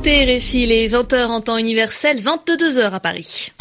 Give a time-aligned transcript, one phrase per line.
[0.00, 3.52] écoutez RFI, les 20h en temps universel, 22h à Paris.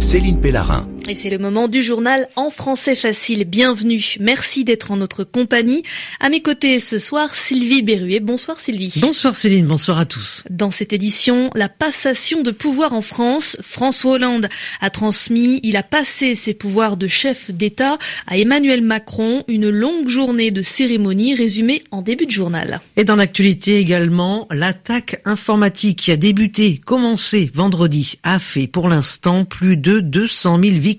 [0.00, 0.88] Céline Pellarin.
[1.08, 3.44] Et c'est le moment du journal en français facile.
[3.44, 4.16] Bienvenue.
[4.18, 5.84] Merci d'être en notre compagnie.
[6.18, 8.18] À mes côtés ce soir, Sylvie Berruet.
[8.18, 8.92] Bonsoir Sylvie.
[9.00, 10.42] Bonsoir Céline, bonsoir à tous.
[10.50, 13.56] Dans cette édition, la passation de pouvoir en France.
[13.62, 14.48] François Hollande
[14.80, 19.44] a transmis, il a passé ses pouvoirs de chef d'État à Emmanuel Macron.
[19.46, 22.80] Une longue journée de cérémonie résumée en début de journal.
[22.96, 29.44] Et dans l'actualité également, l'attaque informatique qui a débuté, commencé vendredi, a fait pour l'instant
[29.44, 30.95] plus de 200 000 victimes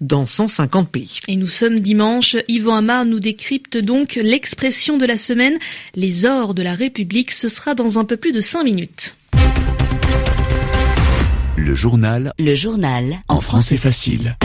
[0.00, 1.18] dans 150 pays.
[1.28, 2.36] Et nous sommes dimanche.
[2.48, 5.58] Yvan Amar nous décrypte donc l'expression de la semaine,
[5.94, 7.30] les ors de la République.
[7.30, 9.16] Ce sera dans un peu plus de 5 minutes.
[11.56, 12.32] Le journal.
[12.38, 13.18] Le journal.
[13.28, 14.36] En français facile.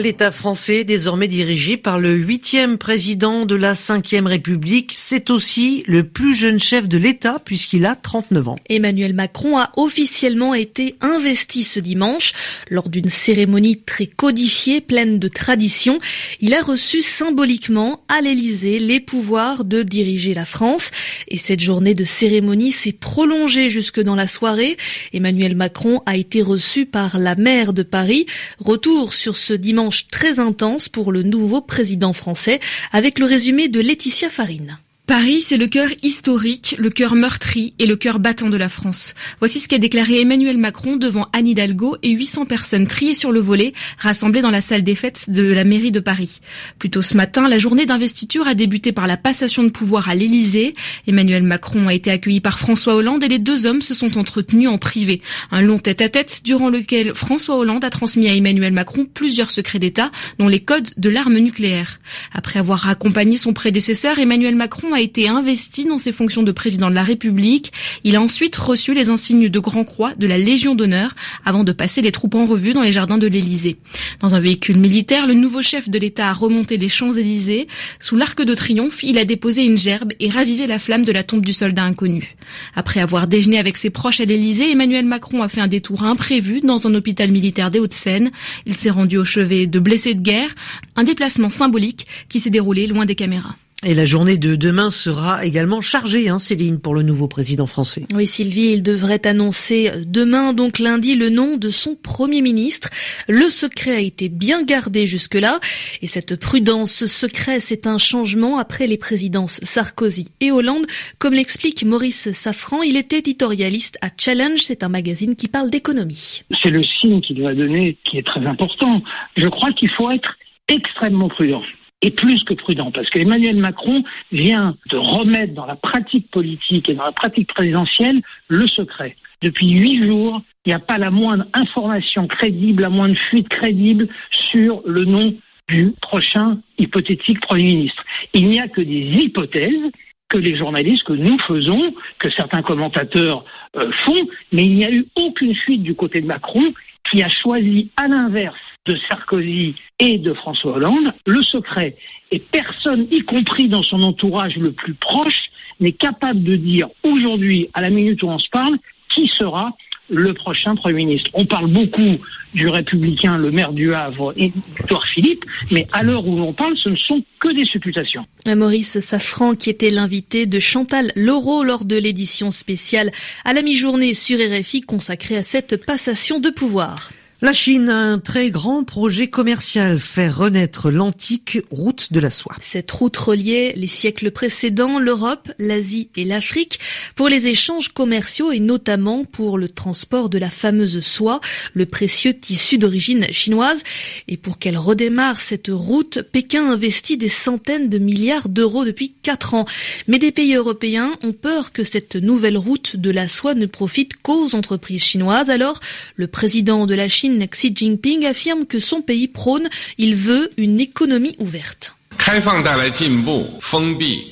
[0.00, 6.04] L'État français, désormais dirigé par le huitième président de la cinquième République, c'est aussi le
[6.04, 8.56] plus jeune chef de l'État puisqu'il a 39 ans.
[8.68, 12.32] Emmanuel Macron a officiellement été investi ce dimanche
[12.70, 15.98] lors d'une cérémonie très codifiée, pleine de traditions.
[16.40, 20.92] Il a reçu symboliquement à l'Élysée les pouvoirs de diriger la France.
[21.26, 24.76] Et cette journée de cérémonie s'est prolongée jusque dans la soirée.
[25.12, 28.26] Emmanuel Macron a été reçu par la maire de Paris.
[28.60, 32.60] Retour sur ce dimanche très intense pour le nouveau président français
[32.92, 34.78] avec le résumé de Laetitia Farine.
[35.08, 39.14] Paris, c'est le cœur historique, le cœur meurtri et le cœur battant de la France.
[39.38, 43.40] Voici ce qu'a déclaré Emmanuel Macron devant Anne Hidalgo et 800 personnes triées sur le
[43.40, 46.40] volet, rassemblées dans la salle des fêtes de la mairie de Paris.
[46.78, 50.14] Plus tôt ce matin, la journée d'investiture a débuté par la passation de pouvoir à
[50.14, 50.74] l'Élysée.
[51.06, 54.68] Emmanuel Macron a été accueilli par François Hollande et les deux hommes se sont entretenus
[54.68, 55.22] en privé.
[55.50, 60.10] Un long tête-à-tête durant lequel François Hollande a transmis à Emmanuel Macron plusieurs secrets d'État,
[60.38, 61.98] dont les codes de l'arme nucléaire.
[62.34, 66.90] Après avoir accompagné son prédécesseur, Emmanuel Macron a été investi dans ses fonctions de président
[66.90, 67.72] de la République.
[68.02, 71.14] Il a ensuite reçu les insignes de Grand Croix de la Légion d'honneur
[71.44, 73.76] avant de passer les troupes en revue dans les jardins de l'Élysée.
[74.18, 77.68] Dans un véhicule militaire, le nouveau chef de l'État a remonté les Champs-Élysées.
[78.00, 81.22] Sous l'arc de triomphe, il a déposé une gerbe et ravivé la flamme de la
[81.22, 82.34] tombe du soldat inconnu.
[82.74, 86.58] Après avoir déjeuné avec ses proches à l'Élysée, Emmanuel Macron a fait un détour imprévu
[86.58, 88.32] dans un hôpital militaire des Hauts-de-Seine.
[88.66, 90.52] Il s'est rendu au chevet de blessés de guerre,
[90.96, 93.54] un déplacement symbolique qui s'est déroulé loin des caméras.
[93.86, 98.06] Et la journée de demain sera également chargée, hein, Céline, pour le nouveau président français.
[98.12, 102.90] Oui, Sylvie, il devrait annoncer demain, donc lundi, le nom de son Premier ministre.
[103.28, 105.60] Le secret a été bien gardé jusque-là.
[106.02, 110.86] Et cette prudence secret, c'est un changement après les présidences Sarkozy et Hollande.
[111.20, 114.58] Comme l'explique Maurice Safran, il est éditorialiste à Challenge.
[114.58, 116.42] C'est un magazine qui parle d'économie.
[116.60, 119.02] C'est le signe qu'il doit donner qui est très important.
[119.36, 121.62] Je crois qu'il faut être extrêmement prudent
[122.02, 126.94] est plus que prudent, parce qu'Emmanuel Macron vient de remettre dans la pratique politique et
[126.94, 129.16] dans la pratique présidentielle le secret.
[129.40, 134.08] Depuis huit jours, il n'y a pas la moindre information crédible, la moindre fuite crédible
[134.30, 135.34] sur le nom
[135.68, 138.04] du prochain hypothétique Premier ministre.
[138.32, 139.90] Il n'y a que des hypothèses
[140.28, 143.44] que les journalistes, que nous faisons, que certains commentateurs
[143.76, 146.72] euh, font, mais il n'y a eu aucune fuite du côté de Macron
[147.10, 151.96] qui a choisi à l'inverse de Sarkozy et de François Hollande le secret.
[152.30, 157.68] Et personne, y compris dans son entourage le plus proche, n'est capable de dire aujourd'hui,
[157.74, 158.76] à la minute où on se parle,
[159.08, 159.76] qui sera
[160.10, 161.30] le prochain Premier ministre.
[161.34, 162.18] On parle beaucoup
[162.54, 166.88] du républicain, le maire du Havre, Victor Philippe, mais à l'heure où l'on parle, ce
[166.88, 168.24] ne sont que des supputations.
[168.48, 173.12] Maurice Safran, qui était l'invité de Chantal Laureau lors de l'édition spéciale
[173.44, 177.10] à la mi-journée sur RFI consacrée à cette passation de pouvoir.
[177.40, 182.56] La Chine a un très grand projet commercial, faire renaître l'antique route de la soie.
[182.60, 186.80] Cette route reliait les siècles précédents l'Europe, l'Asie et l'Afrique
[187.14, 191.40] pour les échanges commerciaux et notamment pour le transport de la fameuse soie,
[191.74, 193.84] le précieux tissu d'origine chinoise.
[194.26, 199.54] Et pour qu'elle redémarre cette route, Pékin investit des centaines de milliards d'euros depuis quatre
[199.54, 199.64] ans.
[200.08, 204.16] Mais des pays européens ont peur que cette nouvelle route de la soie ne profite
[204.16, 205.50] qu'aux entreprises chinoises.
[205.50, 205.78] Alors,
[206.16, 210.80] le président de la Chine Xi Jinping affirme que son pays prône, il veut une
[210.80, 211.94] économie ouverte.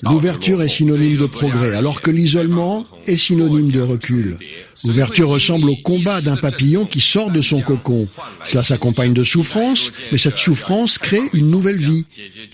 [0.02, 4.36] L'ouverture est synonyme de progrès, alors que l'isolement est synonyme de recul.
[4.84, 8.08] L'ouverture ressemble au combat d'un papillon qui sort de son cocon.
[8.44, 12.04] Cela s'accompagne de souffrance, mais cette souffrance crée une nouvelle vie.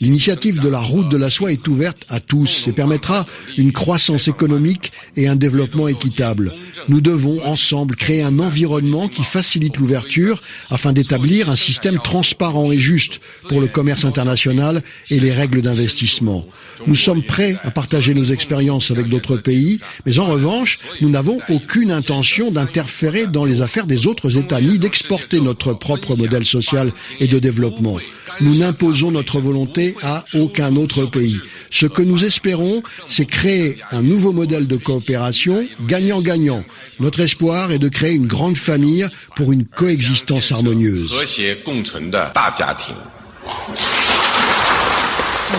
[0.01, 3.27] L'initiative de la route de la soie est ouverte à tous et permettra
[3.57, 6.55] une croissance économique et un développement équitable.
[6.89, 12.79] Nous devons ensemble créer un environnement qui facilite l'ouverture afin d'établir un système transparent et
[12.79, 16.47] juste pour le commerce international et les règles d'investissement.
[16.87, 21.39] Nous sommes prêts à partager nos expériences avec d'autres pays, mais en revanche, nous n'avons
[21.49, 22.12] aucune intention
[22.51, 27.39] d'interférer dans les affaires des autres États ni d'exporter notre propre modèle social et de
[27.39, 27.99] développement.
[28.41, 31.41] Nous n'imposons notre volonté à aucun autre pays.
[31.71, 36.65] Ce que nous espérons, c'est créer un nouveau modèle de coopération gagnant-gagnant.
[37.01, 41.15] Notre espoir est de créer une grande famille pour une coexistence harmonieuse.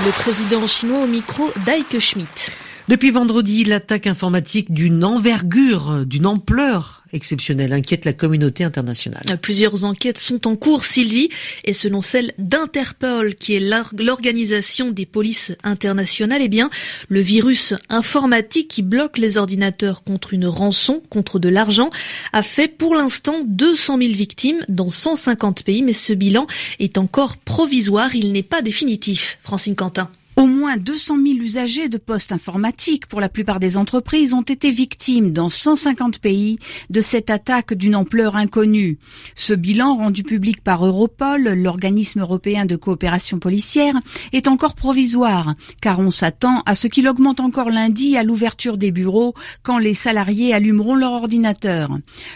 [0.05, 2.51] Le président chinois au micro d'Aike Schmidt.
[2.89, 9.21] Depuis vendredi, l'attaque informatique d'une envergure, d'une ampleur exceptionnelle inquiète la communauté internationale.
[9.41, 11.29] Plusieurs enquêtes sont en cours, Sylvie,
[11.63, 16.69] et selon celle d'Interpol, qui est l'organisation des polices internationales, eh bien,
[17.07, 21.89] le virus informatique qui bloque les ordinateurs contre une rançon, contre de l'argent,
[22.33, 26.47] a fait pour l'instant 200 000 victimes dans 150 pays, mais ce bilan
[26.79, 29.37] est encore provisoire, il n'est pas définitif.
[29.41, 30.09] Francine Quentin.
[30.35, 34.71] Au moins 200 000 usagers de postes informatiques pour la plupart des entreprises ont été
[34.71, 36.57] victimes dans 150 pays
[36.89, 38.97] de cette attaque d'une ampleur inconnue.
[39.35, 43.99] Ce bilan rendu public par Europol, l'organisme européen de coopération policière,
[44.31, 48.91] est encore provisoire car on s'attend à ce qu'il augmente encore lundi à l'ouverture des
[48.91, 49.33] bureaux
[49.63, 51.89] quand les salariés allumeront leur ordinateur.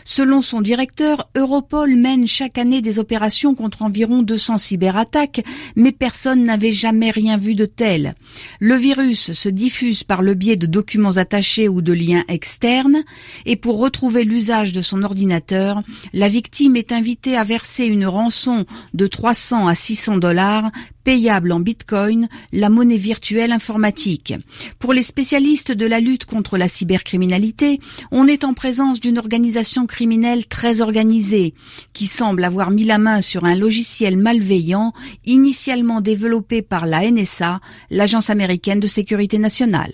[0.04, 5.46] Selon son directeur, Europol mène chaque année des opérations contre environ 200 cyberattaques,
[5.78, 8.16] mais personne n'avait jamais rien vu de tel
[8.60, 13.04] le virus se diffuse par le biais de documents attachés ou de liens externes
[13.46, 15.82] et pour retrouver l'usage de son ordinateur,
[16.14, 20.72] la victime est invitée à verser une rançon de 300 à 600 dollars
[21.08, 24.34] payable en bitcoin, la monnaie virtuelle informatique.
[24.78, 27.80] Pour les spécialistes de la lutte contre la cybercriminalité,
[28.12, 31.54] on est en présence d'une organisation criminelle très organisée,
[31.94, 34.92] qui semble avoir mis la main sur un logiciel malveillant
[35.26, 39.94] initialement développé par la NSA, l'agence américaine de sécurité nationale.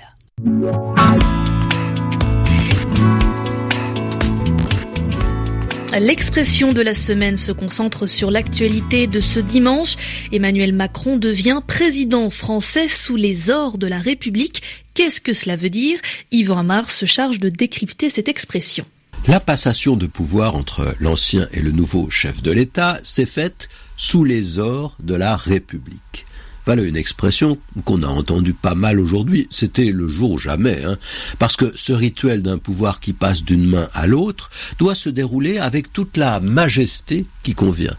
[5.99, 9.95] L'expression de la semaine se concentre sur l'actualité de ce dimanche.
[10.31, 14.63] Emmanuel Macron devient président français sous les ors de la République.
[14.95, 15.99] Qu'est-ce que cela veut dire?
[16.31, 18.85] Yvan Amar se charge de décrypter cette expression.
[19.27, 24.23] La passation de pouvoir entre l'ancien et le nouveau chef de l'État s'est faite sous
[24.23, 26.25] les ors de la République.
[26.65, 29.47] Voilà une expression qu'on a entendue pas mal aujourd'hui.
[29.49, 30.97] C'était le jour jamais, hein.
[31.39, 34.49] parce que ce rituel d'un pouvoir qui passe d'une main à l'autre
[34.79, 37.95] doit se dérouler avec toute la majesté qui convient.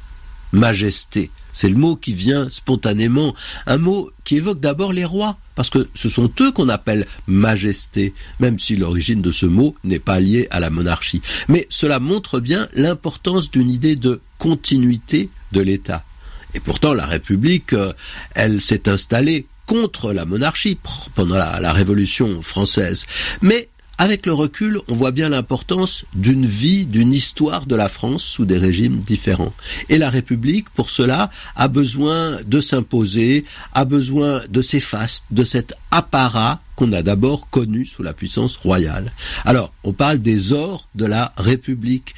[0.53, 3.35] Majesté, c'est le mot qui vient spontanément,
[3.67, 8.15] un mot qui évoque d'abord les rois, parce que ce sont eux qu'on appelle majesté,
[8.41, 11.23] même si l'origine de ce mot n'est pas liée à la monarchie.
[11.49, 16.05] Mais cela montre bien l'importance d'une idée de continuité de l'État.
[16.55, 17.93] Et pourtant, la République, euh,
[18.35, 20.79] elle s'est installée contre la monarchie
[21.15, 23.07] pendant la, Révolution française.
[23.43, 28.25] Mais avec le recul, on voit bien l'importance d'une vie, d'une histoire de la France
[28.25, 29.55] sous des régimes différents.
[29.89, 35.75] Et la République, pour cela, a besoin de s'imposer, a besoin de fastes, de cet
[35.93, 39.13] apparat qu'on a d'abord connu sous la puissance royale.
[39.45, 42.17] Alors, on parle des ors de la République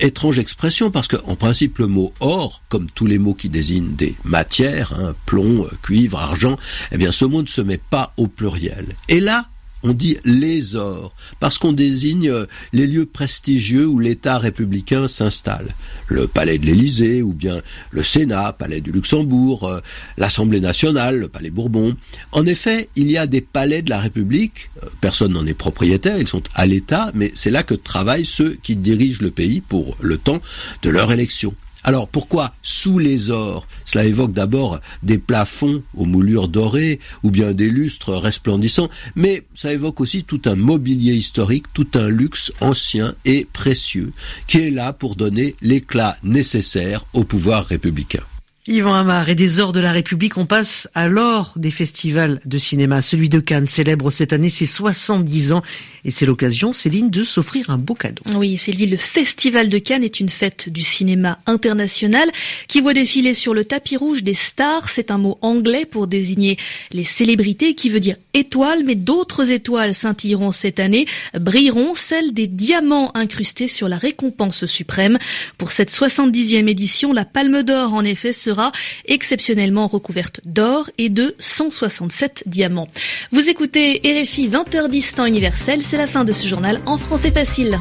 [0.00, 3.94] étrange expression parce que en principe le mot or, comme tous les mots qui désignent
[3.94, 6.56] des matières, hein, plomb, cuivre, argent,
[6.92, 8.96] eh bien ce mot ne se met pas au pluriel.
[9.08, 9.46] Et là,
[9.82, 12.32] on dit les ors, parce qu'on désigne
[12.72, 15.68] les lieux prestigieux où l'État républicain s'installe.
[16.08, 19.80] Le palais de l'Élysée, ou bien le Sénat, palais du Luxembourg, euh,
[20.16, 21.96] l'Assemblée nationale, le palais Bourbon.
[22.32, 26.18] En effet, il y a des palais de la République, euh, personne n'en est propriétaire,
[26.18, 29.96] ils sont à l'État, mais c'est là que travaillent ceux qui dirigent le pays pour
[30.00, 30.40] le temps
[30.82, 31.54] de leur élection.
[31.84, 33.66] Alors pourquoi sous les ors?
[33.84, 39.72] Cela évoque d'abord des plafonds aux moulures dorées ou bien des lustres resplendissants, mais ça
[39.72, 44.12] évoque aussi tout un mobilier historique, tout un luxe ancien et précieux
[44.46, 48.22] qui est là pour donner l'éclat nécessaire au pouvoir républicain.
[48.68, 52.58] Yvan Amar et des ors de la République, on passe à l'or des festivals de
[52.58, 53.00] cinéma.
[53.00, 55.62] Celui de Cannes célèbre cette année ses 70 ans
[56.04, 58.22] et c'est l'occasion, Céline, de s'offrir un beau cadeau.
[58.36, 62.28] Oui, Sylvie, le Festival de Cannes est une fête du cinéma international
[62.68, 64.88] qui voit défiler sur le tapis rouge des stars.
[64.88, 66.58] C'est un mot anglais pour désigner
[66.92, 71.06] les célébrités qui veut dire étoiles, mais d'autres étoiles scintilleront cette année,
[71.38, 75.18] brilleront celles des diamants incrustés sur la récompense suprême.
[75.56, 78.57] Pour cette 70e édition, la Palme d'Or, en effet, sera
[79.06, 82.88] exceptionnellement recouverte d'or et de 167 diamants.
[83.32, 87.78] Vous écoutez RFI 20h10 temps universel, c'est la fin de ce journal en français facile.